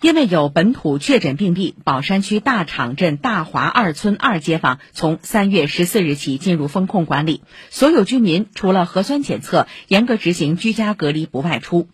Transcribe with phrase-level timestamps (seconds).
[0.00, 11.88] 因为有本土确诊病例，宝山区大场镇大华二村二街坊从三月十四日起进入封控管理，所有居民除了核酸检测，严格执行居家隔离不外出。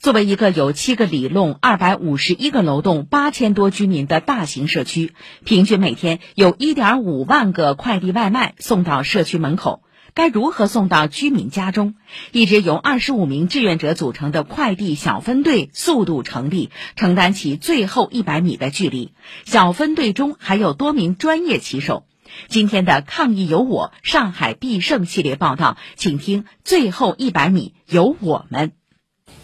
[0.00, 5.14] 作为一个有七个里弄、二百五十一个楼栋、八千多居民的大型社区，
[5.44, 9.80] 平均每天有一点五万个快递外卖送到社区门口。
[10.16, 11.94] 该如何送到居民家中？
[12.32, 19.12] 一支由二十五名志愿者组成的快递小分队速度成立，承担起最后一百米的距离。
[19.44, 22.06] 小分队中还有多名专业骑手。
[22.48, 28.72] 今天的抗疫有我，上海必胜系列报道，请听最后一百米有我们。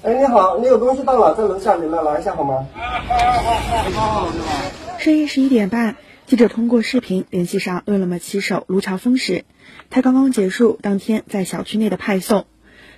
[0.02, 2.66] 哎，你好，你有东西到了，在楼下，你来拿一下好吗？
[4.98, 5.96] 深夜十一点半。
[6.32, 9.44] 记者通过视频联系上饿了么骑手卢朝峰时，
[9.90, 12.46] 他刚刚结束当天在小区内的派送，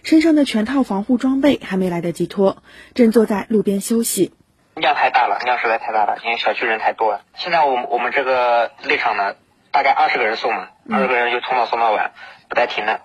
[0.05, 2.63] 身上的全套防护装备还没来得及脱，
[2.95, 4.33] 正坐在路边休息。
[4.77, 7.23] 量太大了，量实在太大了，因为小区人太多了。
[7.35, 9.35] 现在我们我们这个内场呢，
[9.73, 12.13] 大概二十个人送嘛，二十个人就从早送到晚，
[12.49, 13.01] 不带停的。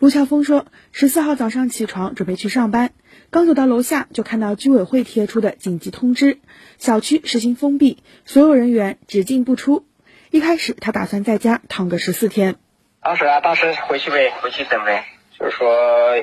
[0.00, 2.92] 卢乔峰说，十四号早上起床准备去上班，
[3.28, 6.38] 刚走到楼下就看到居委会贴出的紧急通知，
[6.78, 9.84] 小区实行封闭，所有人员只进不出。
[10.30, 12.56] 一开始他打算在家躺个十四天。
[13.02, 15.04] 当时啊，当时回去呗，回去等呗，
[15.38, 16.16] 就是说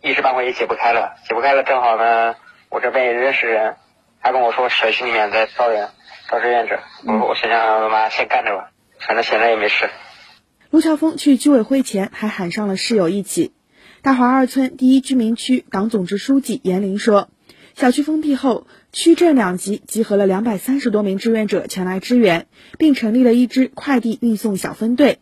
[0.00, 2.36] 一时半会也解不开了，解不开了，正好呢，
[2.70, 3.76] 我这边也认识人，
[4.22, 5.90] 他跟我说小区里面在招人，
[6.30, 8.70] 招志愿者，我我想想，妈先干着吧，
[9.06, 9.90] 反正闲着也没事。
[10.72, 13.52] 卢乔峰去居委会前还喊上了室友一起。
[14.00, 17.28] 大华二村第一居民区党总支书记严林说
[17.76, 22.46] ：“小区封闭后，区镇两级集合了两百三十多名志愿者前来支援，
[22.78, 25.18] 并成立了一支快递运送小分队。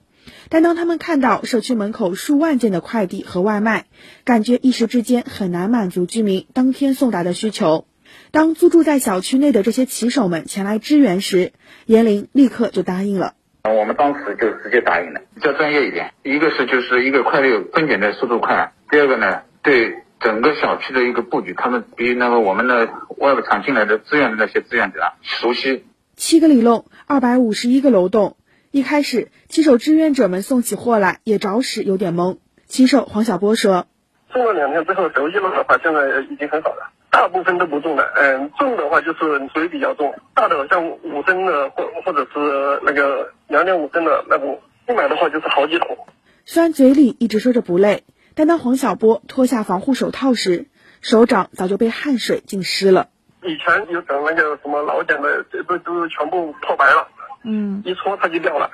[0.51, 3.87] 但当他们看到社区门口数万件的快递和外卖，
[4.23, 7.89] 感觉一时之间很难满足居民当天送达的需求。
[8.31, 11.53] 当租住在小区内的这些骑手们前来支援时，
[11.87, 16.13] 严林立刻就答应了。”我们当时就直接答应了，比较专业一点。
[16.23, 22.89] 一个是就是一个快递分拣的速度快，第二个呢，对整个小区的一个布局，他们比那个我们的
[23.19, 25.85] 外部厂进来的志愿的那些志愿者熟悉。
[26.17, 28.37] 七个里弄，二百五十一个楼栋。
[28.71, 32.39] 一开始，骑手志愿者们送起货来也着实有点懵。
[32.67, 33.87] 骑手黄小波说
[34.33, 45.99] ：“送了两天之后，熟悉了的话，现在已经很好了。”大部分都不重的，嗯，重的话就是水比较重，大的像五升的或或者是那个两点五升的那种，一买的话就是好几桶。
[46.45, 48.05] 虽然嘴里一直说着不累，
[48.35, 50.67] 但当黄小波脱下防护手套时，
[51.01, 53.09] 手掌早就被汗水浸湿了。
[53.43, 57.09] 以前有整那个什么老茧的，这都都全部泡白了，
[57.45, 58.71] 嗯，一搓它就掉了。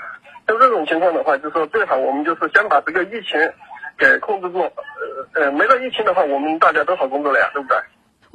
[0.46, 3.40] 像这种情况的话，就是说最好我们就是先把这个疫情
[3.96, 4.72] 给控制住，呃
[5.34, 7.76] 呃，没了疫情的话，我们大家都好工作了呀，对不对？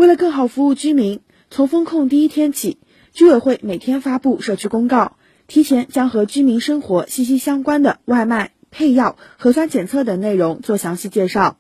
[0.01, 1.19] 为了更好服务居民，
[1.51, 2.79] 从封控第一天起，
[3.13, 11.59] 居委会每天发布社区公告，提前将和居民生活息息相关的外卖、配药、核酸检测等内容做详细介绍。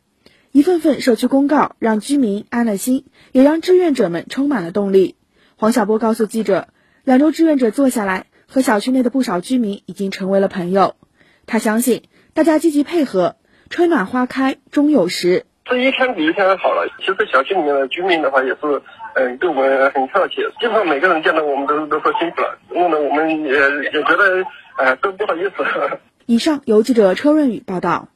[0.51, 5.13] 一份份社区公告让居民安了心，也让志愿者们充满了动力。
[5.55, 6.69] 黄小波告诉记者，
[7.03, 10.95] 两周志愿者做下来，和小区内的不少居民已经成为了朋友。
[11.45, 13.35] 他相信，大家积极配合，
[13.69, 15.45] 春暖花开终有时。
[15.71, 16.85] 这一天比一天好了。
[16.99, 18.81] 其实小区里面的居民的话也是，
[19.15, 20.35] 嗯，对我们很客气。
[20.59, 24.45] 基本上每个人见到我们都都说辛苦了，弄得我们也也觉得，
[24.75, 25.65] 哎，都不好意思。
[26.27, 28.09] 以上由记者车润宇报道。